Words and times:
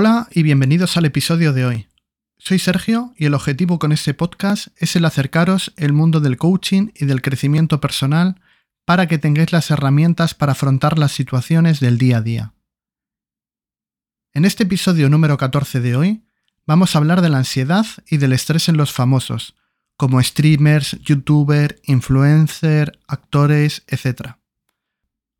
Hola 0.00 0.28
y 0.30 0.44
bienvenidos 0.44 0.96
al 0.96 1.06
episodio 1.06 1.52
de 1.52 1.66
hoy. 1.66 1.88
Soy 2.38 2.60
Sergio 2.60 3.14
y 3.16 3.24
el 3.24 3.34
objetivo 3.34 3.80
con 3.80 3.90
este 3.90 4.14
podcast 4.14 4.68
es 4.76 4.94
el 4.94 5.04
acercaros 5.04 5.72
el 5.76 5.92
mundo 5.92 6.20
del 6.20 6.36
coaching 6.36 6.90
y 6.94 7.06
del 7.06 7.20
crecimiento 7.20 7.80
personal 7.80 8.40
para 8.84 9.08
que 9.08 9.18
tengáis 9.18 9.50
las 9.50 9.72
herramientas 9.72 10.34
para 10.34 10.52
afrontar 10.52 11.00
las 11.00 11.10
situaciones 11.10 11.80
del 11.80 11.98
día 11.98 12.18
a 12.18 12.20
día. 12.20 12.54
En 14.34 14.44
este 14.44 14.62
episodio 14.62 15.10
número 15.10 15.36
14 15.36 15.80
de 15.80 15.96
hoy 15.96 16.22
vamos 16.64 16.94
a 16.94 16.98
hablar 16.98 17.20
de 17.20 17.30
la 17.30 17.38
ansiedad 17.38 17.84
y 18.08 18.18
del 18.18 18.34
estrés 18.34 18.68
en 18.68 18.76
los 18.76 18.92
famosos, 18.92 19.56
como 19.96 20.22
streamers, 20.22 20.96
youtubers, 21.00 21.74
influencers, 21.82 22.92
actores, 23.08 23.82
etc. 23.88 24.36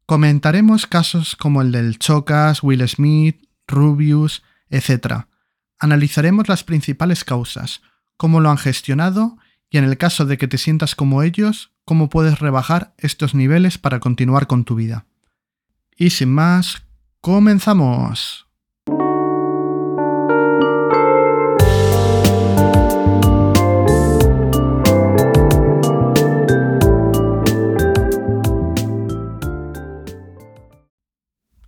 Comentaremos 0.04 0.88
casos 0.88 1.36
como 1.36 1.62
el 1.62 1.70
del 1.70 2.00
Chocas, 2.00 2.64
Will 2.64 2.88
Smith, 2.88 3.47
Rubius, 3.68 4.42
etc. 4.70 5.26
Analizaremos 5.78 6.48
las 6.48 6.64
principales 6.64 7.24
causas, 7.24 7.82
cómo 8.16 8.40
lo 8.40 8.50
han 8.50 8.59
gestionado 8.59 9.36
y 9.70 9.78
en 9.78 9.84
el 9.84 9.98
caso 9.98 10.24
de 10.24 10.38
que 10.38 10.48
te 10.48 10.59
sientas 10.59 10.95
como 10.95 11.22
ellos, 11.22 11.73
cómo 11.84 12.09
puedes 12.09 12.40
rebajar 12.40 12.95
estos 12.98 13.34
niveles 13.34 13.78
para 13.78 14.00
continuar 14.00 14.46
con 14.46 14.64
tu 14.64 14.74
vida. 14.74 15.06
Y 15.96 16.10
sin 16.10 16.32
más, 16.32 16.82
comenzamos. 17.20 18.46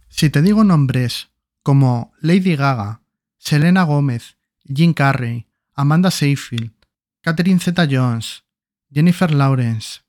Si 0.08 0.28
te 0.28 0.42
digo 0.42 0.64
nombres 0.64 1.30
como 1.62 2.12
Lady 2.20 2.56
Gaga, 2.56 3.00
Selena 3.38 3.82
Gómez, 3.84 4.36
Jim 4.64 4.92
Carrey, 4.92 5.46
Amanda 5.74 6.10
Seyfield, 6.10 6.72
Catherine 7.20 7.60
Zeta-Jones, 7.60 8.44
Jennifer 8.92 9.32
Lawrence, 9.32 10.00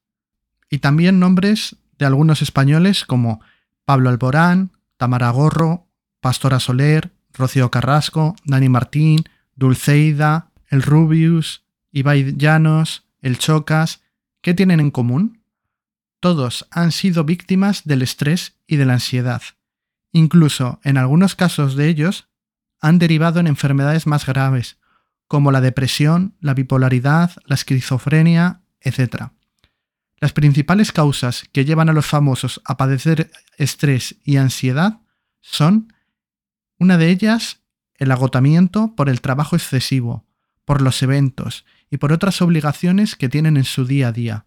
y 0.70 0.80
también 0.80 1.20
nombres 1.20 1.76
de 1.98 2.06
algunos 2.06 2.42
españoles 2.42 3.06
como 3.06 3.42
Pablo 3.86 4.10
Alborán, 4.10 4.72
Tamara 4.98 5.30
Gorro, 5.30 5.88
Pastora 6.20 6.60
Soler, 6.60 7.12
Rocío 7.34 7.72
Carrasco, 7.72 8.36
Dani 8.46 8.70
Martín, 8.70 9.24
Dulceida, 9.56 10.52
El 10.68 10.82
Rubius, 10.82 11.64
Ibai 11.92 12.36
Llanos, 12.38 13.06
El 13.22 13.38
Chocas, 13.38 14.02
¿qué 14.42 14.54
tienen 14.54 14.80
en 14.80 14.92
común? 14.92 15.42
Todos 16.20 16.68
han 16.72 16.92
sido 16.92 17.24
víctimas 17.24 17.84
del 17.86 18.02
estrés 18.02 18.56
y 18.68 18.78
de 18.78 18.86
la 18.86 18.94
ansiedad 18.94 19.42
Incluso, 20.12 20.80
en 20.84 20.98
algunos 20.98 21.36
casos 21.36 21.76
de 21.76 21.88
ellos, 21.88 22.28
han 22.80 23.00
derivado 23.00 23.40
en 23.40 23.48
enfermedades 23.48 24.08
más 24.08 24.26
graves, 24.26 24.78
como 25.28 25.52
la 25.52 25.62
depresión, 25.62 26.36
la 26.42 26.54
bipolaridad, 26.54 27.32
la 27.46 27.56
esquizofrenia, 27.56 28.62
etc. 28.82 29.32
Las 30.18 30.34
principales 30.34 30.92
causas 30.92 31.46
que 31.52 31.64
llevan 31.64 31.90
a 31.90 31.94
los 31.94 32.06
famosos 32.06 32.62
a 32.66 32.78
padecer 32.78 33.32
estrés 33.58 34.18
y 34.24 34.38
ansiedad 34.38 35.00
son, 35.40 35.94
una 36.78 36.98
de 36.98 37.10
ellas, 37.10 37.62
el 37.96 38.12
agotamiento 38.12 38.96
por 38.96 39.10
el 39.10 39.22
trabajo 39.22 39.56
excesivo, 39.56 40.26
por 40.66 40.82
los 40.82 41.02
eventos 41.04 41.66
y 41.90 41.98
por 41.98 42.12
otras 42.12 42.42
obligaciones 42.42 43.16
que 43.16 43.30
tienen 43.30 43.58
en 43.58 43.64
su 43.64 43.86
día 43.86 44.10
a 44.10 44.12
día, 44.12 44.46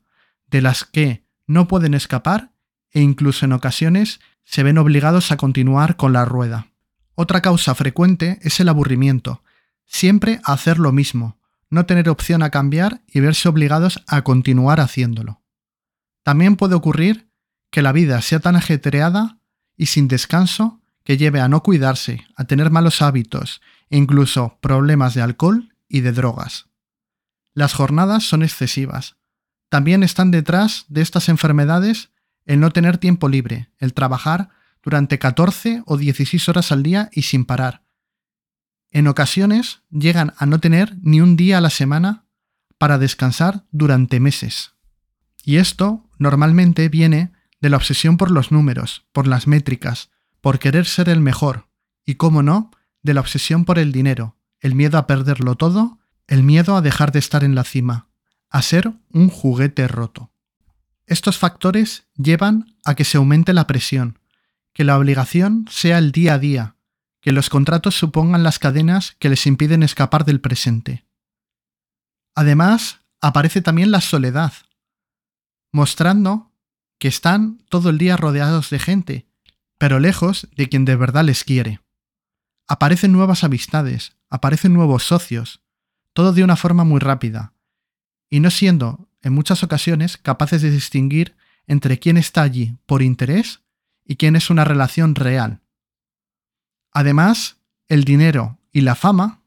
de 0.49 0.63
las 0.63 0.85
que 0.85 1.25
no 1.47 1.69
pueden 1.69 1.95
escapar 1.95 2.54
e 2.95 3.03
incluso 3.03 3.45
en 3.45 3.53
ocasiones 3.53 4.21
se 4.45 4.63
ven 4.63 4.79
obligados 4.79 5.31
a 5.33 5.37
continuar 5.37 5.97
con 5.97 6.15
la 6.15 6.25
rueda. 6.25 6.69
Otra 7.15 7.43
causa 7.43 7.75
frecuente 7.75 8.39
es 8.43 8.59
el 8.61 8.69
aburrimiento, 8.69 9.43
siempre 9.85 10.41
hacer 10.45 10.79
lo 10.79 10.93
mismo, 10.93 11.39
no 11.71 11.87
tener 11.87 12.09
opción 12.09 12.43
a 12.43 12.51
cambiar 12.51 13.03
y 13.07 13.21
verse 13.21 13.49
obligados 13.49 14.03
a 14.07 14.23
continuar 14.23 14.81
haciéndolo. 14.81 15.43
También 16.23 16.57
puede 16.57 16.75
ocurrir 16.75 17.29
que 17.71 17.83
la 17.83 17.93
vida 17.93 18.23
sea 18.23 18.41
tan 18.41 18.57
ajetreada 18.57 19.39
y 19.77 19.87
sin 19.87 20.09
descanso 20.09 20.81
que 21.03 21.17
lleve 21.17 21.41
a 21.41 21.49
no 21.49 21.63
cuidarse, 21.63 22.27
a 22.37 22.45
tener 22.45 22.71
malos 22.71 23.03
hábitos 23.03 23.61
e 23.91 23.99
incluso 23.99 24.59
problemas 24.61 25.15
de 25.15 25.23
alcohol 25.23 25.75
y 25.89 26.01
de 26.01 26.13
drogas. 26.13 26.67
Las 27.53 27.75
jornadas 27.75 28.25
son 28.25 28.43
excesivas. 28.43 29.17
También 29.69 30.03
están 30.03 30.31
detrás 30.31 30.87
de 30.89 31.03
estas 31.03 31.29
enfermedades 31.29 32.11
el 32.45 32.61
no 32.61 32.71
tener 32.71 32.99
tiempo 32.99 33.29
libre, 33.29 33.71
el 33.79 33.95
trabajar 33.95 34.51
durante 34.83 35.19
14 35.19 35.83
o 35.87 35.97
16 35.97 36.49
horas 36.49 36.73
al 36.73 36.83
día 36.83 37.09
y 37.13 37.23
sin 37.23 37.45
parar. 37.45 37.85
En 38.91 39.09
ocasiones 39.09 39.83
llegan 39.91 40.35
a 40.39 40.47
no 40.47 40.61
tener 40.61 40.97
ni 41.01 41.21
un 41.21 41.37
día 41.37 41.59
a 41.59 41.61
la 41.61 41.71
semana 41.71 42.27
para 42.79 42.99
descansar 42.99 43.65
durante 43.71 44.21
meses. 44.21 44.75
Y 45.43 45.57
esto 45.57 46.09
normalmente 46.19 46.89
viene 46.89 47.33
de 47.61 47.71
la 47.71 47.77
obsesión 47.77 48.17
por 48.17 48.31
los 48.31 48.53
números, 48.53 49.07
por 49.13 49.27
las 49.27 49.47
métricas, 49.47 50.11
por 50.41 50.59
querer 50.59 50.85
ser 50.87 51.09
el 51.09 51.21
mejor 51.21 51.69
y, 52.05 52.17
cómo 52.17 52.43
no, 52.43 52.71
de 53.03 53.15
la 53.15 53.21
obsesión 53.21 53.65
por 53.65 53.79
el 53.79 53.91
dinero, 53.91 54.37
el 54.61 54.75
miedo 54.75 54.99
a 54.99 55.07
perderlo 55.07 55.55
todo, 55.55 55.99
el 56.27 56.43
miedo 56.43 56.77
a 56.77 56.83
dejar 56.83 57.13
de 57.13 57.19
estar 57.19 57.43
en 57.43 57.55
la 57.55 57.65
cima, 57.65 58.09
a 58.51 58.63
ser 58.63 58.93
un 59.11 59.29
juguete 59.29 59.89
roto. 59.89 60.34
Estos 61.07 61.39
factores 61.39 62.07
llevan 62.17 62.77
a 62.85 62.95
que 62.95 63.05
se 63.05 63.19
aumente 63.19 63.53
la 63.53 63.67
presión, 63.67 64.19
que 64.73 64.85
la 64.85 64.99
obligación 64.99 65.67
sea 65.71 65.99
el 65.99 66.13
día 66.13 66.35
a 66.35 66.39
día, 66.39 66.77
que 67.21 67.33
los 67.33 67.51
contratos 67.51 67.95
supongan 67.95 68.43
las 68.43 68.59
cadenas 68.59 69.17
que 69.19 69.29
les 69.29 69.47
impiden 69.47 69.83
escapar 69.83 70.25
del 70.25 70.41
presente. 70.41 71.07
Además, 72.35 73.01
aparece 73.21 73.63
también 73.63 73.91
la 73.91 74.01
soledad, 74.01 74.53
mostrando 75.73 76.53
que 76.99 77.09
están 77.09 77.59
todo 77.69 77.91
el 77.91 77.99
día 77.99 78.17
rodeados 78.17 78.71
de 78.71 78.79
gente, 78.79 79.27
pero 79.79 80.01
lejos 80.01 80.49
de 80.57 80.69
quien 80.69 80.85
de 80.85 80.97
verdad 80.97 81.25
les 81.25 81.45
quiere. 81.45 81.81
Aparecen 82.67 83.13
nuevas 83.13 83.45
amistades, 83.45 84.17
aparecen 84.31 84.73
nuevos 84.73 85.05
socios, 85.05 85.63
todo 86.13 86.33
de 86.33 86.45
una 86.45 86.57
forma 86.57 86.85
muy 86.85 87.01
rápida, 87.01 87.53
y 88.31 88.41
no 88.41 88.51
siendo 88.51 89.09
en 89.25 89.33
muchas 89.33 89.63
ocasiones 89.63 90.17
capaces 90.19 90.63
de 90.63 90.71
distinguir 90.71 91.37
entre 91.67 91.99
quién 91.99 92.17
está 92.17 92.43
allí 92.43 92.77
por 92.87 93.03
interés 93.03 93.63
y 94.05 94.17
quién 94.17 94.37
es 94.37 94.51
una 94.51 94.65
relación 94.65 95.15
real. 95.15 95.63
Además, 96.93 97.57
el 97.89 98.05
dinero 98.05 98.59
y 98.71 98.83
la 98.83 98.95
fama 98.95 99.43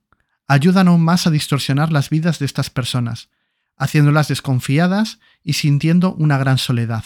ayudan 0.48 0.88
aún 0.88 1.04
más 1.04 1.28
a 1.28 1.32
distorsionar 1.32 1.92
las 1.92 2.10
vidas 2.10 2.40
de 2.40 2.46
estas 2.46 2.70
personas, 2.70 3.30
haciéndolas 3.78 4.28
desconfiadas 4.28 5.20
y 5.44 5.54
sintiendo 5.54 6.14
una 6.16 6.38
gran 6.38 6.58
soledad. 6.58 7.06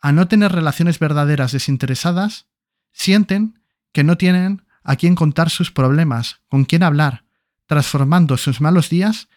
A 0.00 0.12
no 0.12 0.26
tener 0.26 0.52
relaciones 0.52 0.98
verdaderas 0.98 1.52
desinteresadas, 1.52 2.46
sienten 2.92 3.60
que 3.92 4.04
no 4.04 4.16
tienen 4.16 4.62
a 4.82 4.96
quién 4.96 5.14
contar 5.14 5.50
sus 5.50 5.70
problemas, 5.70 6.40
con 6.48 6.64
quién 6.64 6.82
hablar, 6.82 7.24
transformando 7.66 8.38
sus 8.38 8.60
malos 8.60 8.88
días 8.88 9.28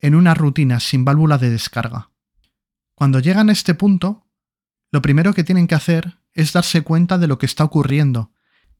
en 0.00 0.14
una 0.14 0.34
rutina 0.34 0.80
sin 0.80 1.04
válvula 1.04 1.38
de 1.38 1.50
descarga. 1.50 2.10
Cuando 2.94 3.20
llegan 3.20 3.48
a 3.48 3.52
este 3.52 3.74
punto, 3.74 4.26
lo 4.90 5.02
primero 5.02 5.34
que 5.34 5.44
tienen 5.44 5.66
que 5.66 5.74
hacer 5.74 6.18
es 6.32 6.52
darse 6.52 6.82
cuenta 6.82 7.18
de 7.18 7.26
lo 7.26 7.38
que 7.38 7.46
está 7.46 7.64
ocurriendo 7.64 8.32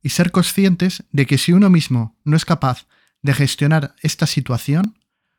y 0.03 0.11
ser 0.11 0.31
conscientes 0.31 1.05
de 1.11 1.27
que 1.27 1.39
si 1.39 1.53
uno 1.53 1.71
mismo 1.71 2.17
no 2.25 2.37
es 2.37 2.45
capaz 2.45 2.87
de 3.23 3.35
gestionar 3.35 3.95
esta 4.01 4.27
situación 4.27 4.99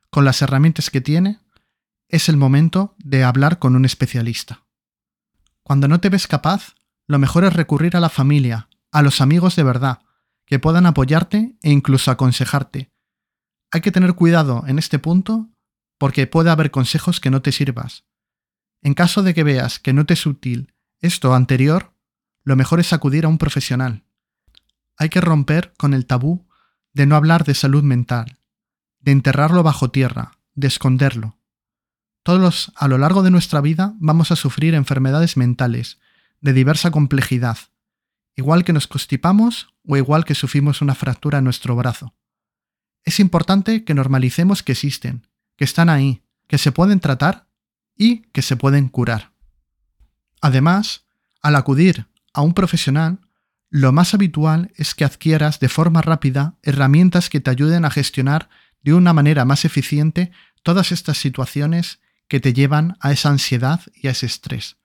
con 0.09 0.25
las 0.25 0.41
herramientas 0.41 0.89
que 0.89 1.01
tiene, 1.01 1.39
es 2.07 2.27
el 2.27 2.37
momento 2.37 2.95
de 2.97 3.23
hablar 3.23 3.59
con 3.59 3.75
un 3.75 3.85
especialista. 3.85 4.65
Cuando 5.63 5.87
no 5.87 5.99
te 5.99 6.09
ves 6.09 6.27
capaz, 6.27 6.75
lo 7.07 7.19
mejor 7.19 7.43
es 7.43 7.53
recurrir 7.53 7.95
a 7.95 7.99
la 7.99 8.09
familia, 8.09 8.69
a 8.91 9.01
los 9.01 9.21
amigos 9.21 9.55
de 9.55 9.63
verdad, 9.63 9.99
que 10.45 10.59
puedan 10.59 10.85
apoyarte 10.85 11.55
e 11.61 11.69
incluso 11.69 12.11
aconsejarte. 12.11 12.91
Hay 13.71 13.81
que 13.81 13.91
tener 13.91 14.15
cuidado 14.15 14.63
en 14.67 14.79
este 14.79 14.97
punto 14.97 15.49
porque 15.99 16.25
puede 16.25 16.49
haber 16.49 16.71
consejos 16.71 17.19
que 17.19 17.29
no 17.29 17.43
te 17.43 17.51
sirvas. 17.51 18.05
En 18.81 18.95
caso 18.95 19.21
de 19.21 19.35
que 19.35 19.43
veas 19.43 19.77
que 19.77 19.93
no 19.93 20.07
te 20.07 20.15
es 20.15 20.25
útil 20.25 20.73
esto 21.01 21.35
anterior, 21.35 21.93
lo 22.43 22.55
mejor 22.55 22.79
es 22.79 22.93
acudir 22.93 23.25
a 23.25 23.27
un 23.27 23.37
profesional. 23.37 24.05
Hay 24.97 25.09
que 25.09 25.21
romper 25.21 25.73
con 25.77 25.93
el 25.93 26.05
tabú 26.05 26.47
de 26.93 27.05
no 27.05 27.15
hablar 27.15 27.43
de 27.43 27.53
salud 27.53 27.83
mental, 27.83 28.39
de 28.99 29.11
enterrarlo 29.11 29.61
bajo 29.61 29.91
tierra, 29.91 30.39
de 30.55 30.67
esconderlo. 30.67 31.37
Todos 32.23 32.71
a 32.75 32.87
lo 32.87 32.97
largo 32.97 33.21
de 33.21 33.31
nuestra 33.31 33.61
vida 33.61 33.93
vamos 33.99 34.31
a 34.31 34.35
sufrir 34.35 34.73
enfermedades 34.73 35.37
mentales 35.37 35.99
de 36.41 36.53
diversa 36.53 36.91
complejidad, 36.91 37.57
igual 38.35 38.63
que 38.63 38.73
nos 38.73 38.87
constipamos 38.87 39.73
o 39.85 39.97
igual 39.97 40.25
que 40.25 40.35
sufrimos 40.35 40.81
una 40.81 40.95
fractura 40.95 41.39
en 41.39 41.43
nuestro 41.43 41.75
brazo. 41.75 42.15
Es 43.03 43.19
importante 43.19 43.83
que 43.83 43.93
normalicemos 43.93 44.63
que 44.63 44.73
existen 44.73 45.28
que 45.59 45.65
están 45.65 45.89
ahí, 45.89 46.23
que 46.47 46.57
se 46.57 46.71
pueden 46.71 47.01
tratar 47.01 47.45
y 47.93 48.21
que 48.31 48.41
se 48.41 48.55
pueden 48.55 48.87
curar. 48.87 49.33
Además, 50.39 51.03
al 51.41 51.57
acudir 51.57 52.07
a 52.33 52.39
un 52.39 52.53
profesional, 52.53 53.19
lo 53.69 53.91
más 53.91 54.13
habitual 54.13 54.71
es 54.77 54.95
que 54.95 55.03
adquieras 55.03 55.59
de 55.59 55.67
forma 55.67 56.01
rápida 56.01 56.55
herramientas 56.63 57.29
que 57.29 57.41
te 57.41 57.49
ayuden 57.49 57.83
a 57.83 57.91
gestionar 57.91 58.47
de 58.83 58.93
una 58.93 59.11
manera 59.11 59.43
más 59.43 59.65
eficiente 59.65 60.31
todas 60.63 60.93
estas 60.93 61.17
situaciones 61.17 61.99
que 62.29 62.39
te 62.39 62.53
llevan 62.53 62.95
a 63.01 63.11
esa 63.11 63.27
ansiedad 63.27 63.81
y 63.93 64.07
a 64.07 64.11
ese 64.11 64.27
estrés. 64.27 64.77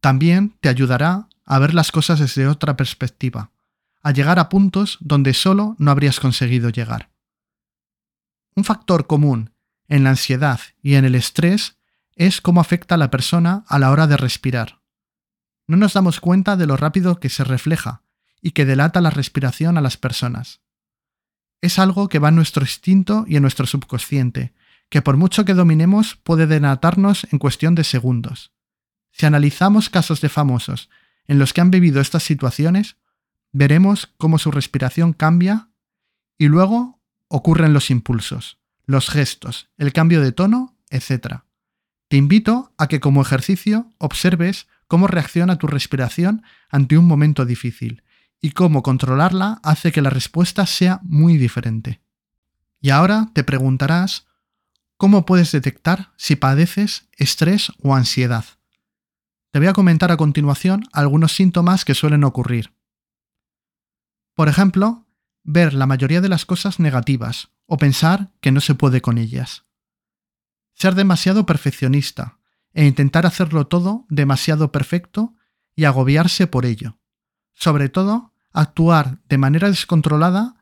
También 0.00 0.56
te 0.60 0.68
ayudará 0.68 1.28
a 1.44 1.58
ver 1.60 1.72
las 1.72 1.92
cosas 1.92 2.18
desde 2.18 2.48
otra 2.48 2.76
perspectiva, 2.76 3.52
a 4.02 4.10
llegar 4.10 4.40
a 4.40 4.48
puntos 4.48 4.98
donde 4.98 5.34
solo 5.34 5.76
no 5.78 5.92
habrías 5.92 6.18
conseguido 6.18 6.70
llegar. 6.70 7.10
Un 8.56 8.64
factor 8.64 9.06
común 9.06 9.52
en 9.88 10.04
la 10.04 10.10
ansiedad 10.10 10.60
y 10.82 10.94
en 10.94 11.04
el 11.04 11.14
estrés 11.14 11.76
es 12.14 12.40
cómo 12.40 12.60
afecta 12.60 12.94
a 12.94 12.98
la 12.98 13.10
persona 13.10 13.64
a 13.68 13.78
la 13.78 13.90
hora 13.90 14.06
de 14.06 14.16
respirar. 14.16 14.80
No 15.66 15.76
nos 15.76 15.94
damos 15.94 16.20
cuenta 16.20 16.56
de 16.56 16.66
lo 16.66 16.76
rápido 16.76 17.20
que 17.20 17.28
se 17.28 17.44
refleja 17.44 18.02
y 18.40 18.52
que 18.52 18.64
delata 18.64 19.00
la 19.00 19.10
respiración 19.10 19.76
a 19.76 19.80
las 19.80 19.96
personas. 19.96 20.60
Es 21.60 21.78
algo 21.78 22.08
que 22.08 22.18
va 22.18 22.28
en 22.28 22.36
nuestro 22.36 22.62
instinto 22.62 23.24
y 23.26 23.36
en 23.36 23.42
nuestro 23.42 23.66
subconsciente, 23.66 24.54
que 24.88 25.02
por 25.02 25.16
mucho 25.16 25.44
que 25.44 25.54
dominemos 25.54 26.16
puede 26.16 26.46
delatarnos 26.46 27.26
en 27.32 27.38
cuestión 27.38 27.74
de 27.74 27.84
segundos. 27.84 28.52
Si 29.10 29.26
analizamos 29.26 29.90
casos 29.90 30.20
de 30.20 30.28
famosos 30.28 30.90
en 31.26 31.38
los 31.38 31.52
que 31.52 31.60
han 31.60 31.70
vivido 31.70 32.00
estas 32.00 32.22
situaciones, 32.22 32.96
veremos 33.52 34.12
cómo 34.18 34.38
su 34.38 34.50
respiración 34.50 35.12
cambia 35.12 35.70
y 36.38 36.46
luego 36.48 37.00
ocurren 37.28 37.72
los 37.72 37.90
impulsos, 37.90 38.58
los 38.86 39.10
gestos, 39.10 39.68
el 39.76 39.92
cambio 39.92 40.20
de 40.22 40.32
tono, 40.32 40.76
etc. 40.90 41.42
Te 42.08 42.16
invito 42.16 42.72
a 42.78 42.86
que 42.86 43.00
como 43.00 43.20
ejercicio 43.20 43.92
observes 43.98 44.68
cómo 44.86 45.08
reacciona 45.08 45.58
tu 45.58 45.66
respiración 45.66 46.42
ante 46.70 46.96
un 46.96 47.06
momento 47.06 47.44
difícil 47.44 48.04
y 48.40 48.52
cómo 48.52 48.82
controlarla 48.82 49.60
hace 49.62 49.92
que 49.92 50.02
la 50.02 50.10
respuesta 50.10 50.66
sea 50.66 51.00
muy 51.02 51.36
diferente. 51.36 52.00
Y 52.80 52.90
ahora 52.90 53.30
te 53.32 53.42
preguntarás 53.42 54.26
cómo 54.96 55.26
puedes 55.26 55.50
detectar 55.50 56.12
si 56.16 56.36
padeces 56.36 57.08
estrés 57.16 57.72
o 57.82 57.94
ansiedad. 57.94 58.44
Te 59.50 59.58
voy 59.58 59.68
a 59.68 59.72
comentar 59.72 60.12
a 60.12 60.16
continuación 60.16 60.84
algunos 60.92 61.34
síntomas 61.34 61.84
que 61.84 61.94
suelen 61.94 62.24
ocurrir. 62.24 62.72
Por 64.34 64.48
ejemplo, 64.48 65.06
ver 65.42 65.72
la 65.74 65.86
mayoría 65.86 66.20
de 66.20 66.28
las 66.28 66.44
cosas 66.44 66.78
negativas 66.78 67.55
o 67.66 67.76
pensar 67.76 68.32
que 68.40 68.52
no 68.52 68.60
se 68.60 68.74
puede 68.74 69.00
con 69.00 69.18
ellas. 69.18 69.64
Ser 70.74 70.94
demasiado 70.94 71.46
perfeccionista 71.46 72.38
e 72.72 72.84
intentar 72.86 73.26
hacerlo 73.26 73.66
todo 73.66 74.06
demasiado 74.08 74.72
perfecto 74.72 75.34
y 75.74 75.84
agobiarse 75.84 76.46
por 76.46 76.66
ello. 76.66 76.98
Sobre 77.52 77.88
todo, 77.88 78.34
actuar 78.52 79.20
de 79.28 79.38
manera 79.38 79.68
descontrolada 79.68 80.56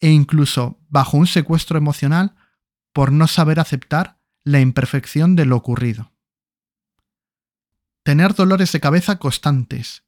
e 0.00 0.10
incluso 0.10 0.78
bajo 0.88 1.16
un 1.16 1.26
secuestro 1.26 1.78
emocional 1.78 2.36
por 2.92 3.12
no 3.12 3.26
saber 3.26 3.60
aceptar 3.60 4.18
la 4.44 4.60
imperfección 4.60 5.36
de 5.36 5.44
lo 5.44 5.56
ocurrido. 5.56 6.12
Tener 8.02 8.34
dolores 8.34 8.72
de 8.72 8.80
cabeza 8.80 9.18
constantes, 9.18 10.04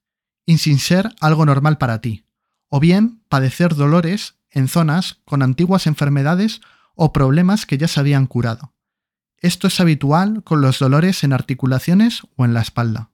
y 0.47 0.59
sin 0.59 0.79
ser 0.79 1.15
algo 1.21 1.45
normal 1.45 1.77
para 1.79 2.01
ti, 2.01 2.25
o 2.69 2.81
bien 2.81 3.23
padecer 3.29 3.75
dolores 3.75 4.40
en 4.51 4.69
zonas 4.69 5.21
con 5.25 5.43
antiguas 5.43 5.87
enfermedades 5.87 6.61
o 6.95 7.13
problemas 7.13 7.67
que 7.67 7.79
ya 7.79 7.89
se 7.89 8.01
habían 8.01 8.27
curado. 8.27 8.75
Esto 9.39 9.69
es 9.69 9.81
habitual 9.81 10.43
con 10.45 10.61
los 10.61 10.79
dolores 10.79 11.25
en 11.25 11.33
articulaciones 11.33 12.23
o 12.37 12.45
en 12.45 12.53
la 12.53 12.61
espalda. 12.61 13.11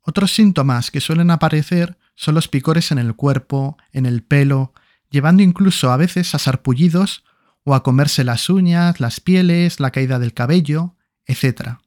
Otros 0.00 0.34
síntomas 0.34 0.90
que 0.90 1.00
suelen 1.00 1.30
aparecer 1.30 1.98
son 2.14 2.34
los 2.34 2.48
picores 2.48 2.90
en 2.90 2.98
el 2.98 3.14
cuerpo, 3.14 3.76
en 3.92 4.06
el 4.06 4.22
pelo, 4.22 4.72
llevando 5.10 5.42
incluso 5.42 5.92
a 5.92 5.96
veces 5.96 6.34
a 6.34 6.38
sarpullidos 6.38 7.24
o 7.64 7.74
a 7.74 7.82
comerse 7.82 8.24
las 8.24 8.48
uñas, 8.48 9.00
las 9.00 9.20
pieles, 9.20 9.80
la 9.80 9.90
caída 9.90 10.18
del 10.18 10.32
cabello, 10.32 10.96
etc. 11.26 11.78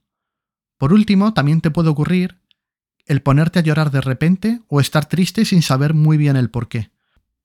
Por 0.77 0.93
último, 0.93 1.33
también 1.33 1.61
te 1.61 1.71
puede 1.71 1.89
ocurrir 1.89 2.39
el 3.05 3.21
ponerte 3.21 3.59
a 3.59 3.63
llorar 3.63 3.91
de 3.91 4.01
repente 4.01 4.61
o 4.67 4.79
estar 4.79 5.07
triste 5.07 5.45
sin 5.45 5.61
saber 5.61 5.93
muy 5.93 6.17
bien 6.17 6.35
el 6.35 6.49
por 6.49 6.67
qué. 6.67 6.91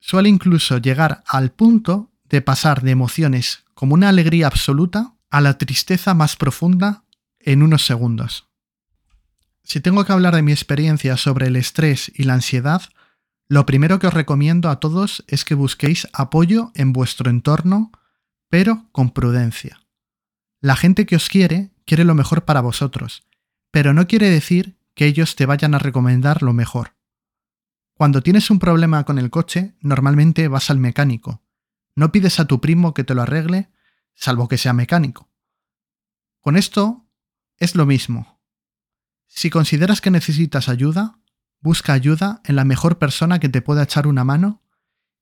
Suele 0.00 0.28
incluso 0.28 0.78
llegar 0.78 1.22
al 1.26 1.50
punto 1.50 2.10
de 2.24 2.42
pasar 2.42 2.82
de 2.82 2.90
emociones 2.90 3.64
como 3.74 3.94
una 3.94 4.08
alegría 4.08 4.46
absoluta 4.46 5.14
a 5.30 5.40
la 5.40 5.58
tristeza 5.58 6.14
más 6.14 6.36
profunda 6.36 7.04
en 7.40 7.62
unos 7.62 7.84
segundos. 7.84 8.48
Si 9.62 9.80
tengo 9.80 10.04
que 10.04 10.12
hablar 10.12 10.34
de 10.34 10.42
mi 10.42 10.52
experiencia 10.52 11.16
sobre 11.16 11.46
el 11.46 11.56
estrés 11.56 12.10
y 12.14 12.24
la 12.24 12.34
ansiedad, 12.34 12.82
lo 13.48 13.66
primero 13.66 13.98
que 13.98 14.06
os 14.06 14.14
recomiendo 14.14 14.70
a 14.70 14.80
todos 14.80 15.24
es 15.26 15.44
que 15.44 15.54
busquéis 15.54 16.08
apoyo 16.12 16.70
en 16.74 16.92
vuestro 16.92 17.30
entorno, 17.30 17.92
pero 18.48 18.86
con 18.92 19.10
prudencia. 19.10 19.80
La 20.60 20.76
gente 20.76 21.06
que 21.06 21.16
os 21.16 21.28
quiere 21.28 21.70
quiere 21.86 22.04
lo 22.04 22.14
mejor 22.14 22.44
para 22.44 22.60
vosotros, 22.60 23.24
pero 23.70 23.94
no 23.94 24.06
quiere 24.06 24.28
decir 24.28 24.76
que 24.94 25.06
ellos 25.06 25.36
te 25.36 25.46
vayan 25.46 25.74
a 25.74 25.78
recomendar 25.78 26.42
lo 26.42 26.52
mejor. 26.52 26.97
Cuando 27.98 28.22
tienes 28.22 28.48
un 28.48 28.60
problema 28.60 29.02
con 29.02 29.18
el 29.18 29.28
coche, 29.28 29.74
normalmente 29.80 30.46
vas 30.46 30.70
al 30.70 30.78
mecánico. 30.78 31.42
No 31.96 32.12
pides 32.12 32.38
a 32.38 32.44
tu 32.44 32.60
primo 32.60 32.94
que 32.94 33.02
te 33.02 33.12
lo 33.12 33.22
arregle 33.22 33.72
salvo 34.14 34.46
que 34.46 34.56
sea 34.56 34.72
mecánico. 34.72 35.28
Con 36.40 36.56
esto 36.56 37.08
es 37.56 37.74
lo 37.74 37.86
mismo. 37.86 38.40
Si 39.26 39.50
consideras 39.50 40.00
que 40.00 40.12
necesitas 40.12 40.68
ayuda, 40.68 41.18
busca 41.58 41.92
ayuda 41.92 42.40
en 42.44 42.54
la 42.54 42.64
mejor 42.64 42.98
persona 42.98 43.40
que 43.40 43.48
te 43.48 43.62
pueda 43.62 43.82
echar 43.82 44.06
una 44.06 44.22
mano 44.22 44.62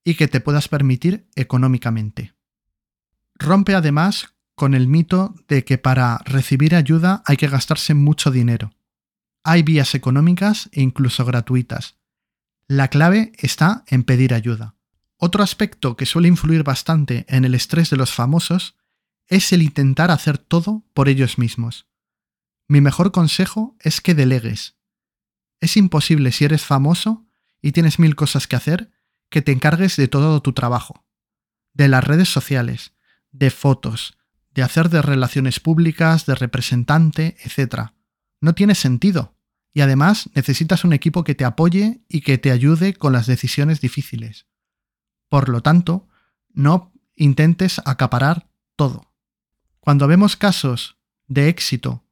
y 0.05 0.17
que 0.17 0.28
te 0.28 0.43
puedas 0.43 0.69
permitir 0.69 1.31
económicamente. 1.34 2.34
Rompe 3.37 3.75
además 3.75 4.34
con 4.55 4.75
el 4.75 4.87
mito 4.87 5.34
de 5.49 5.64
que 5.64 5.78
para 5.78 6.19
recibir 6.26 6.75
ayuda 6.75 7.23
hay 7.25 7.38
que 7.38 7.49
gastarse 7.49 7.94
mucho 7.94 8.31
dinero. 8.31 8.75
Hay 9.44 9.62
vías 9.62 9.94
económicas 9.94 10.69
e 10.73 10.82
incluso 10.82 11.25
gratuitas. 11.25 11.96
La 12.68 12.88
clave 12.88 13.30
está 13.38 13.84
en 13.86 14.02
pedir 14.02 14.34
ayuda. 14.34 14.74
Otro 15.18 15.44
aspecto 15.44 15.96
que 15.96 16.04
suele 16.04 16.26
influir 16.26 16.64
bastante 16.64 17.24
en 17.28 17.44
el 17.44 17.54
estrés 17.54 17.90
de 17.90 17.96
los 17.96 18.12
famosos 18.12 18.76
es 19.28 19.52
el 19.52 19.62
intentar 19.62 20.10
hacer 20.10 20.36
todo 20.36 20.84
por 20.92 21.08
ellos 21.08 21.38
mismos. 21.38 21.86
Mi 22.66 22.80
mejor 22.80 23.12
consejo 23.12 23.76
es 23.78 24.00
que 24.00 24.14
delegues. 24.14 24.74
Es 25.60 25.76
imposible 25.76 26.32
si 26.32 26.44
eres 26.44 26.64
famoso 26.64 27.24
y 27.62 27.70
tienes 27.70 28.00
mil 28.00 28.16
cosas 28.16 28.48
que 28.48 28.56
hacer 28.56 28.90
que 29.30 29.42
te 29.42 29.52
encargues 29.52 29.96
de 29.96 30.08
todo 30.08 30.42
tu 30.42 30.52
trabajo, 30.52 31.06
de 31.72 31.86
las 31.86 32.02
redes 32.02 32.28
sociales, 32.28 32.94
de 33.30 33.50
fotos, 33.50 34.18
de 34.50 34.62
hacer 34.62 34.88
de 34.88 35.02
relaciones 35.02 35.61
públicas, 35.61 36.26
de 36.26 36.35
representante, 36.35 37.37
etc. 37.44 37.90
No 38.40 38.54
tiene 38.54 38.75
sentido. 38.75 39.36
Y 39.76 39.83
además 39.83 40.30
necesitas 40.35 40.85
un 40.85 40.95
equipo 40.95 41.23
que 41.23 41.35
te 41.35 41.45
apoye 41.45 42.00
y 42.09 42.23
que 42.23 42.38
te 42.38 42.50
ayude 42.50 42.95
con 42.95 43.12
las 43.12 43.26
decisiones 43.26 43.83
difíciles. 43.83 44.47
Por 45.28 45.50
lo 45.50 45.61
tanto, 45.61 46.09
no 46.54 46.95
intentes 47.14 47.83
acaparar 47.85 48.49
todo. 48.75 49.12
Cuando 49.80 50.09
vemos 50.09 50.35
casos 50.38 50.97
de 51.26 51.50
éxito 51.50 52.06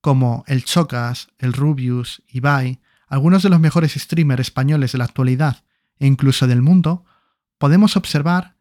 como 0.00 0.42
el 0.46 0.64
Chocas, 0.64 1.28
el 1.36 1.52
Rubius, 1.52 2.22
Ibai, 2.28 2.80
algunos 3.08 3.42
de 3.42 3.50
los 3.50 3.60
mejores 3.60 3.92
streamers 3.92 4.40
españoles 4.40 4.92
de 4.92 4.98
la 4.98 5.04
actualidad 5.04 5.64
e 5.98 6.06
incluso 6.06 6.46
del 6.46 6.62
mundo, 6.62 7.04
podemos 7.58 7.98
observar 7.98 8.56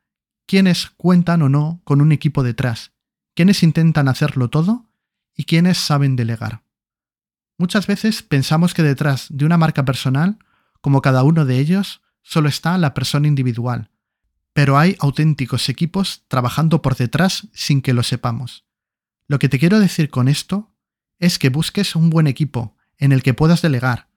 quiénes 0.45 0.89
cuentan 0.97 1.41
o 1.41 1.47
no 1.47 1.79
con 1.85 2.01
un 2.01 2.11
equipo 2.11 2.43
detrás, 2.43 2.91
quiénes 3.33 3.63
intentan 3.63 4.09
hacerlo 4.09 4.49
todo 4.49 4.89
y 5.37 5.45
quiénes 5.45 5.77
saben 5.77 6.17
delegar. 6.17 6.63
Muchas 7.61 7.85
veces 7.85 8.23
pensamos 8.23 8.73
que 8.73 8.81
detrás 8.81 9.27
de 9.29 9.45
una 9.45 9.55
marca 9.55 9.85
personal, 9.85 10.39
como 10.81 11.03
cada 11.03 11.21
uno 11.21 11.45
de 11.45 11.59
ellos, 11.59 12.01
solo 12.23 12.49
está 12.49 12.75
la 12.79 12.95
persona 12.95 13.27
individual, 13.27 13.91
pero 14.51 14.79
hay 14.79 14.95
auténticos 14.99 15.69
equipos 15.69 16.23
trabajando 16.27 16.81
por 16.81 16.95
detrás 16.95 17.49
sin 17.53 17.83
que 17.83 17.93
lo 17.93 18.01
sepamos. 18.01 18.65
Lo 19.27 19.37
que 19.37 19.47
te 19.47 19.59
quiero 19.59 19.79
decir 19.79 20.09
con 20.09 20.27
esto 20.27 20.73
es 21.19 21.37
que 21.37 21.49
busques 21.49 21.95
un 21.95 22.09
buen 22.09 22.25
equipo 22.25 22.75
en 22.97 23.11
el 23.11 23.21
que 23.21 23.35
puedas 23.35 23.61
delegar, 23.61 24.07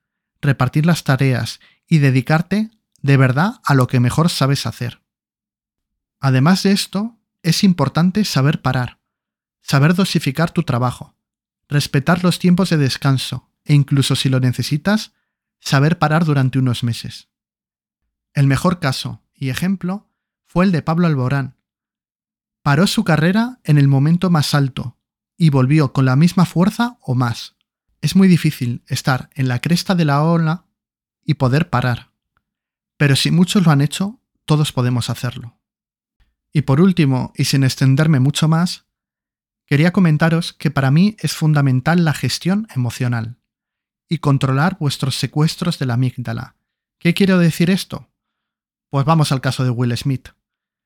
repartir 0.41 0.87
las 0.87 1.05
tareas 1.05 1.61
y 1.87 1.99
dedicarte 1.99 2.71
de 3.03 3.17
verdad 3.19 3.61
a 3.63 3.75
lo 3.75 3.89
que 3.89 4.01
mejor 4.01 4.31
sabes 4.31 4.65
hacer. 4.65 5.03
Además 6.19 6.63
de 6.63 6.73
esto, 6.73 7.19
es 7.43 7.63
importante 7.63 8.25
saber 8.25 8.63
parar, 8.63 9.01
saber 9.61 9.93
dosificar 9.93 10.51
tu 10.51 10.63
trabajo, 10.63 11.15
respetar 11.69 12.23
los 12.25 12.39
tiempos 12.39 12.71
de 12.71 12.77
descanso 12.77 13.51
e 13.65 13.75
incluso 13.75 14.17
si 14.17 14.29
lo 14.29 14.41
necesitas, 14.41 15.13
saber 15.61 15.99
parar 15.99 16.25
durante 16.25 16.59
unos 16.59 16.85
meses. 16.85 17.29
El 18.35 18.47
mejor 18.47 18.81
caso 18.81 19.23
y 19.35 19.49
ejemplo 19.49 20.11
fue 20.45 20.65
el 20.65 20.73
de 20.73 20.83
Pablo 20.83 21.07
Alborán. 21.07 21.57
Paró 22.63 22.87
su 22.87 23.05
carrera 23.05 23.61
en 23.65 23.79
el 23.79 23.89
momento 23.89 24.31
más 24.31 24.55
alto 24.55 24.99
y 25.37 25.51
volvió 25.51 25.93
con 25.93 26.05
la 26.05 26.17
misma 26.17 26.45
fuerza 26.45 26.99
o 27.01 27.15
más. 27.15 27.57
Es 28.01 28.17
muy 28.17 28.29
difícil 28.29 28.83
estar 28.87 29.31
en 29.35 29.49
la 29.49 29.61
cresta 29.61 29.95
de 29.95 30.05
la 30.05 30.23
ola 30.23 30.67
y 31.25 31.35
poder 31.35 31.71
parar. 31.71 32.13
pero 32.97 33.17
si 33.17 33.33
muchos 33.33 33.65
lo 33.67 33.73
han 33.73 33.81
hecho, 33.81 34.21
todos 34.45 34.73
podemos 34.73 35.11
hacerlo. 35.11 35.59
Y 36.53 36.63
por 36.63 36.81
último, 36.81 37.33
y 37.35 37.47
sin 37.47 37.65
extenderme 37.65 38.21
mucho 38.21 38.47
más, 38.47 38.87
quería 39.67 39.93
comentaros 39.93 40.53
que 40.53 40.71
para 40.71 40.91
mí 40.91 41.17
es 41.19 41.35
fundamental 41.35 42.05
la 42.05 42.15
gestión 42.15 42.67
emocional 42.75 43.39
y 44.09 44.19
controlar 44.19 44.77
vuestros 44.79 45.17
secuestros 45.17 45.79
de 45.79 45.87
la 45.87 45.95
amígdala. 45.95 46.57
¿Qué 46.99 47.15
quiero 47.15 47.39
decir 47.39 47.71
esto? 47.71 48.09
Pues 48.91 49.05
vamos 49.05 49.33
al 49.33 49.41
caso 49.41 49.65
de 49.65 49.71
Will 49.71 49.97
Smith. 49.97 50.29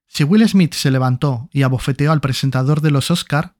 Si 0.06 0.24
Will 0.24 0.48
Smith 0.48 0.74
se 0.74 0.90
levantó 0.90 1.48
y 1.52 1.62
abofeteó 1.62 2.12
al 2.12 2.20
presentador 2.20 2.80
de 2.80 2.90
los 2.90 3.10
Oscar, 3.10 3.54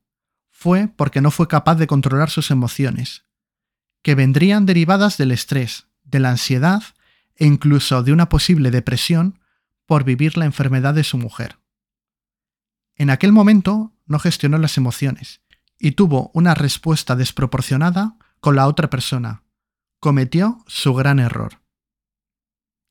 fue 0.51 0.89
porque 0.89 1.21
no 1.21 1.31
fue 1.31 1.47
capaz 1.47 1.77
de 1.77 1.87
controlar 1.87 2.31
sus 2.31 2.51
emociones, 2.51 3.25
que 4.03 4.15
vendrían 4.15 4.67
derivadas 4.67 5.19
del 5.19 5.31
estrés, 5.31 5.87
de 6.05 6.21
la 6.21 6.31
ansiedad 6.31 6.83
e 7.37 7.47
incluso 7.47 8.03
de 8.03 8.13
una 8.13 8.29
posible 8.29 8.71
depresión 8.71 9.39
por 9.87 10.05
vivir 10.05 10.37
la 10.37 10.47
enfermedad 10.47 10.95
de 10.95 11.05
su 11.05 11.19
mujer. 11.19 11.58
En 12.99 13.11
aquel 13.11 13.33
momento 13.33 13.95
no 14.07 14.19
gestionó 14.19 14.59
las 14.59 14.77
emociones 14.77 15.41
y 15.79 15.93
tuvo 15.93 16.33
una 16.35 16.55
respuesta 16.55 17.15
desproporcionada 17.15 18.17
con 18.41 18.57
la 18.57 18.67
otra 18.67 18.91
persona. 18.91 19.45
Cometió 20.01 20.65
su 20.67 20.95
gran 20.95 21.21
error. 21.21 21.61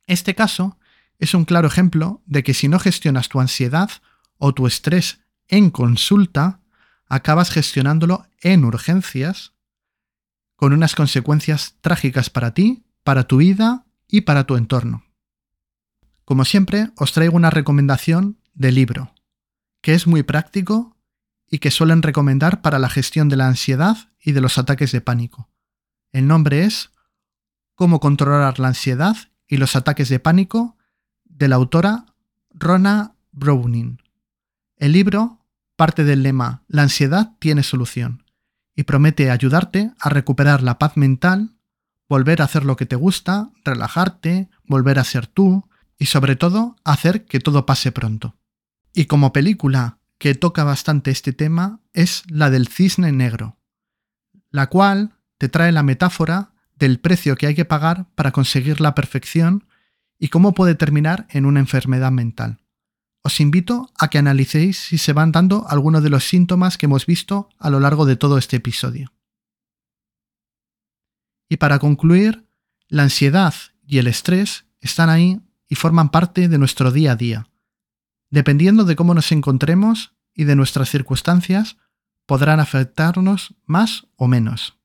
Este 0.06 0.34
caso 0.34 0.80
es 1.20 1.34
un 1.34 1.44
claro 1.44 1.68
ejemplo 1.68 2.22
de 2.26 2.44
que 2.44 2.54
si 2.54 2.70
no 2.70 2.80
gestionas 2.80 3.28
tu 3.28 3.42
ansiedad 3.42 3.90
o 4.38 4.54
tu 4.54 4.66
estrés 4.66 5.20
en 5.50 5.70
consulta, 5.72 6.62
acabas 7.08 7.50
gestionándolo 7.50 8.26
en 8.42 8.64
urgencias 8.64 9.54
con 10.56 10.72
unas 10.72 10.96
consecuencias 10.96 11.76
trágicas 11.82 12.30
para 12.30 12.54
ti, 12.54 12.86
para 13.04 13.26
tu 13.26 13.38
vida 13.38 13.86
y 14.08 14.22
para 14.22 14.46
tu 14.46 14.56
entorno. 14.56 15.04
Como 16.24 16.46
siempre, 16.46 16.92
os 16.96 17.12
traigo 17.14 17.36
una 17.36 17.50
recomendación 17.50 18.40
de 18.54 18.72
libro, 18.72 19.14
que 19.82 19.94
es 19.94 20.08
muy 20.08 20.24
práctico 20.24 20.98
y 21.50 21.60
que 21.60 21.72
suelen 21.72 22.02
recomendar 22.02 22.62
para 22.62 22.80
la 22.80 22.90
gestión 22.90 23.30
de 23.30 23.38
la 23.38 23.48
ansiedad 23.48 23.98
y 24.20 24.34
de 24.34 24.42
los 24.42 24.58
ataques 24.58 24.92
de 24.92 25.02
pánico. 25.02 25.50
El 26.12 26.28
nombre 26.28 26.64
es 26.64 26.92
Cómo 27.76 28.00
controlar 28.00 28.60
la 28.60 28.70
ansiedad 28.70 29.16
y 29.48 29.58
los 29.58 29.76
ataques 29.76 30.10
de 30.10 30.20
pánico 30.20 30.78
de 31.26 31.48
la 31.48 31.58
autora 31.58 32.06
Rona 32.50 33.14
Browning. 33.32 34.02
El 34.78 34.94
libro 34.94 35.46
parte 35.76 36.04
del 36.04 36.24
lema 36.24 36.64
La 36.68 36.82
ansiedad 36.82 37.34
tiene 37.40 37.64
solución 37.64 38.24
y 38.76 38.84
promete 38.84 39.32
ayudarte 39.32 39.92
a 40.00 40.10
recuperar 40.10 40.64
la 40.64 40.78
paz 40.78 40.98
mental, 40.98 41.56
volver 42.10 42.42
a 42.42 42.46
hacer 42.46 42.66
lo 42.66 42.76
que 42.76 42.86
te 42.86 42.96
gusta, 42.96 43.52
relajarte, 43.64 44.50
volver 44.66 45.00
a 45.00 45.04
ser 45.04 45.28
tú 45.28 45.68
y 45.98 46.08
sobre 46.08 46.36
todo 46.36 46.76
hacer 46.84 47.26
que 47.26 47.40
todo 47.40 47.66
pase 47.66 47.92
pronto. 47.92 48.36
Y 48.98 49.06
como 49.06 49.32
película 49.32 50.00
que 50.18 50.34
toca 50.34 50.64
bastante 50.64 51.12
este 51.12 51.32
tema 51.32 51.82
es 51.94 52.24
la 52.30 52.50
del 52.50 52.68
cisne 52.68 53.12
negro, 53.12 53.60
la 54.50 54.70
cual 54.72 55.20
te 55.38 55.50
trae 55.50 55.72
la 55.72 55.84
metáfora 55.84 56.56
del 56.74 57.00
precio 57.00 57.36
que 57.36 57.46
hay 57.46 57.54
que 57.54 57.64
pagar 57.64 58.10
para 58.16 58.32
conseguir 58.32 58.82
la 58.82 58.96
perfección 58.96 59.68
y 60.18 60.30
cómo 60.30 60.56
puede 60.56 60.74
terminar 60.74 61.28
en 61.30 61.46
una 61.46 61.60
enfermedad 61.60 62.10
mental. 62.10 62.64
Os 63.22 63.40
invito 63.40 63.92
a 64.00 64.08
que 64.08 64.18
analicéis 64.18 64.80
si 64.80 64.98
se 64.98 65.14
van 65.14 65.32
dando 65.32 65.68
algunos 65.70 66.02
de 66.02 66.10
los 66.10 66.28
síntomas 66.28 66.80
que 66.80 66.88
hemos 66.88 67.06
visto 67.06 67.50
a 67.60 67.70
lo 67.70 67.80
largo 67.80 68.08
de 68.08 68.16
todo 68.16 68.40
este 68.40 68.56
episodio. 68.56 69.14
Y 71.48 71.58
para 71.58 71.78
concluir, 71.78 72.48
la 72.88 73.04
ansiedad 73.04 73.54
y 73.86 74.00
el 74.00 74.08
estrés 74.08 74.66
están 74.82 75.12
ahí 75.12 75.40
y 75.70 75.76
forman 75.76 76.10
parte 76.10 76.48
de 76.48 76.58
nuestro 76.58 76.92
día 76.92 77.12
a 77.12 77.16
día. 77.16 77.48
Dependiendo 78.30 78.84
de 78.84 78.96
cómo 78.96 79.14
nos 79.14 79.32
encontremos 79.32 80.14
y 80.34 80.44
de 80.44 80.56
nuestras 80.56 80.90
circunstancias, 80.90 81.78
podrán 82.26 82.60
afectarnos 82.60 83.56
más 83.66 84.08
o 84.16 84.28
menos. 84.28 84.78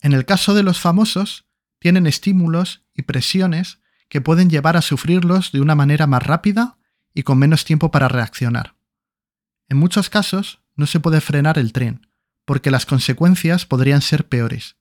En 0.00 0.12
el 0.12 0.24
caso 0.24 0.54
de 0.54 0.62
los 0.62 0.80
famosos, 0.80 1.46
tienen 1.78 2.06
estímulos 2.06 2.84
y 2.94 3.02
presiones 3.02 3.80
que 4.08 4.20
pueden 4.20 4.50
llevar 4.50 4.76
a 4.76 4.82
sufrirlos 4.82 5.52
de 5.52 5.60
una 5.60 5.74
manera 5.74 6.06
más 6.06 6.22
rápida 6.22 6.78
y 7.14 7.22
con 7.22 7.38
menos 7.38 7.64
tiempo 7.64 7.90
para 7.90 8.08
reaccionar. 8.08 8.76
En 9.68 9.76
muchos 9.76 10.10
casos 10.10 10.60
no 10.76 10.86
se 10.86 11.00
puede 11.00 11.20
frenar 11.20 11.58
el 11.58 11.72
tren, 11.72 12.08
porque 12.44 12.70
las 12.70 12.86
consecuencias 12.86 13.66
podrían 13.66 14.00
ser 14.00 14.28
peores, 14.28 14.76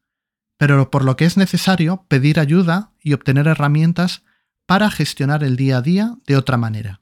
pero 0.58 0.90
por 0.90 1.04
lo 1.04 1.18
que 1.18 1.26
es 1.26 1.38
necesario 1.38 2.06
pedir 2.08 2.40
ayuda 2.40 2.94
y 3.02 3.14
obtener 3.14 3.48
herramientas 3.48 4.24
para 4.66 4.90
gestionar 4.90 5.44
el 5.44 5.56
día 5.56 5.78
a 5.78 5.82
día 5.82 6.18
de 6.26 6.38
otra 6.38 6.58
manera. 6.58 7.02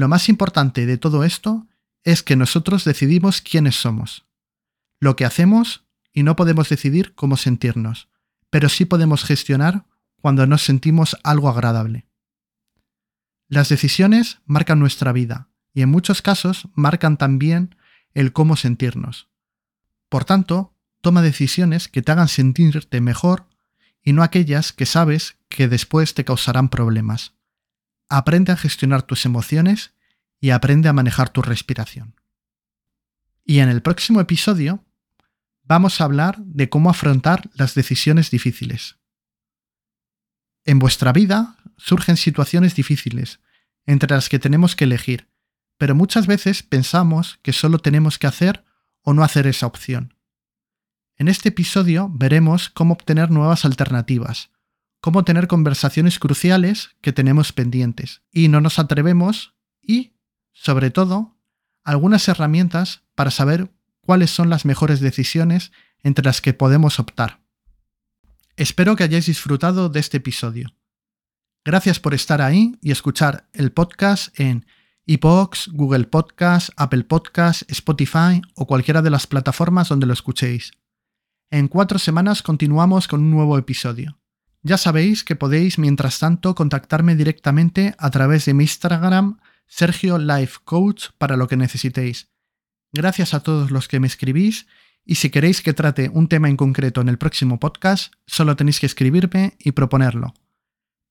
Lo 0.00 0.08
más 0.08 0.30
importante 0.30 0.86
de 0.86 0.96
todo 0.96 1.24
esto 1.24 1.68
es 2.04 2.22
que 2.22 2.34
nosotros 2.34 2.86
decidimos 2.86 3.42
quiénes 3.42 3.78
somos, 3.78 4.24
lo 4.98 5.14
que 5.14 5.26
hacemos 5.26 5.84
y 6.10 6.22
no 6.22 6.36
podemos 6.36 6.70
decidir 6.70 7.14
cómo 7.14 7.36
sentirnos, 7.36 8.08
pero 8.48 8.70
sí 8.70 8.86
podemos 8.86 9.24
gestionar 9.24 9.84
cuando 10.22 10.46
nos 10.46 10.62
sentimos 10.64 11.18
algo 11.22 11.50
agradable. 11.50 12.06
Las 13.46 13.68
decisiones 13.68 14.38
marcan 14.46 14.78
nuestra 14.78 15.12
vida 15.12 15.50
y 15.74 15.82
en 15.82 15.90
muchos 15.90 16.22
casos 16.22 16.68
marcan 16.72 17.18
también 17.18 17.76
el 18.14 18.32
cómo 18.32 18.56
sentirnos. 18.56 19.28
Por 20.08 20.24
tanto, 20.24 20.74
toma 21.02 21.20
decisiones 21.20 21.88
que 21.88 22.00
te 22.00 22.10
hagan 22.10 22.28
sentirte 22.28 23.02
mejor 23.02 23.50
y 24.02 24.14
no 24.14 24.22
aquellas 24.22 24.72
que 24.72 24.86
sabes 24.86 25.36
que 25.50 25.68
después 25.68 26.14
te 26.14 26.24
causarán 26.24 26.70
problemas. 26.70 27.34
Aprende 28.12 28.50
a 28.50 28.56
gestionar 28.56 29.02
tus 29.02 29.24
emociones 29.24 29.94
y 30.40 30.50
aprende 30.50 30.88
a 30.88 30.92
manejar 30.92 31.30
tu 31.30 31.42
respiración. 31.42 32.16
Y 33.44 33.60
en 33.60 33.68
el 33.68 33.82
próximo 33.82 34.20
episodio 34.20 34.84
vamos 35.62 36.00
a 36.00 36.04
hablar 36.04 36.36
de 36.38 36.68
cómo 36.68 36.90
afrontar 36.90 37.48
las 37.54 37.74
decisiones 37.76 38.32
difíciles. 38.32 38.96
En 40.64 40.80
vuestra 40.80 41.12
vida 41.12 41.56
surgen 41.76 42.16
situaciones 42.16 42.74
difíciles, 42.74 43.38
entre 43.86 44.12
las 44.12 44.28
que 44.28 44.40
tenemos 44.40 44.74
que 44.74 44.84
elegir, 44.84 45.28
pero 45.78 45.94
muchas 45.94 46.26
veces 46.26 46.64
pensamos 46.64 47.38
que 47.42 47.52
solo 47.52 47.78
tenemos 47.78 48.18
que 48.18 48.26
hacer 48.26 48.64
o 49.02 49.14
no 49.14 49.22
hacer 49.22 49.46
esa 49.46 49.68
opción. 49.68 50.14
En 51.16 51.28
este 51.28 51.50
episodio 51.50 52.10
veremos 52.12 52.70
cómo 52.70 52.94
obtener 52.94 53.30
nuevas 53.30 53.64
alternativas, 53.64 54.50
cómo 55.00 55.24
tener 55.24 55.46
conversaciones 55.46 56.18
cruciales 56.18 56.90
que 57.00 57.12
tenemos 57.12 57.52
pendientes 57.52 58.22
y 58.30 58.48
no 58.48 58.60
nos 58.60 58.78
atrevemos 58.78 59.54
y, 59.82 60.14
sobre 60.52 60.90
todo, 60.90 61.38
algunas 61.84 62.28
herramientas 62.28 63.02
para 63.14 63.30
saber 63.30 63.70
cuáles 64.00 64.30
son 64.30 64.50
las 64.50 64.64
mejores 64.64 65.00
decisiones 65.00 65.72
entre 66.02 66.24
las 66.24 66.40
que 66.40 66.54
podemos 66.54 66.98
optar. 66.98 67.40
Espero 68.56 68.96
que 68.96 69.04
hayáis 69.04 69.26
disfrutado 69.26 69.88
de 69.88 70.00
este 70.00 70.18
episodio. 70.18 70.74
Gracias 71.64 72.00
por 72.00 72.14
estar 72.14 72.42
ahí 72.42 72.76
y 72.82 72.90
escuchar 72.90 73.48
el 73.52 73.72
podcast 73.72 74.38
en 74.38 74.66
iPox, 75.06 75.68
Google 75.72 76.04
Podcast, 76.04 76.70
Apple 76.76 77.04
Podcast, 77.04 77.62
Spotify 77.70 78.40
o 78.54 78.66
cualquiera 78.66 79.02
de 79.02 79.10
las 79.10 79.26
plataformas 79.26 79.88
donde 79.88 80.06
lo 80.06 80.12
escuchéis. 80.12 80.72
En 81.50 81.68
cuatro 81.68 81.98
semanas 81.98 82.42
continuamos 82.42 83.08
con 83.08 83.20
un 83.20 83.30
nuevo 83.30 83.58
episodio. 83.58 84.19
Ya 84.62 84.76
sabéis 84.76 85.24
que 85.24 85.36
podéis, 85.36 85.78
mientras 85.78 86.18
tanto, 86.18 86.54
contactarme 86.54 87.16
directamente 87.16 87.94
a 87.98 88.10
través 88.10 88.44
de 88.44 88.54
mi 88.54 88.64
Instagram, 88.64 89.38
Sergio 89.66 90.18
Life 90.18 90.58
Coach, 90.64 91.08
para 91.16 91.36
lo 91.36 91.48
que 91.48 91.56
necesitéis. 91.56 92.28
Gracias 92.92 93.34
a 93.34 93.40
todos 93.40 93.70
los 93.70 93.88
que 93.88 94.00
me 94.00 94.06
escribís 94.06 94.66
y 95.04 95.14
si 95.14 95.30
queréis 95.30 95.62
que 95.62 95.72
trate 95.72 96.10
un 96.12 96.28
tema 96.28 96.48
en 96.48 96.56
concreto 96.56 97.00
en 97.00 97.08
el 97.08 97.18
próximo 97.18 97.58
podcast, 97.58 98.12
solo 98.26 98.56
tenéis 98.56 98.80
que 98.80 98.86
escribirme 98.86 99.56
y 99.58 99.72
proponerlo. 99.72 100.34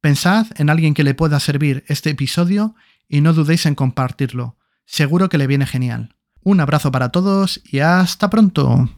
Pensad 0.02 0.48
en 0.56 0.70
alguien 0.70 0.94
que 0.94 1.04
le 1.04 1.16
pueda 1.16 1.40
servir 1.40 1.84
este 1.88 2.12
episodio 2.12 2.76
y 3.08 3.22
no 3.22 3.34
dudéis 3.34 3.66
en 3.66 3.76
compartirlo. 3.76 4.58
Seguro 4.86 5.28
que 5.30 5.38
le 5.38 5.48
viene 5.48 5.66
genial. 5.66 6.16
Un 6.42 6.60
abrazo 6.60 6.92
para 6.92 7.10
todos 7.10 7.62
y 7.66 7.80
hasta 7.80 8.30
pronto. 8.30 8.90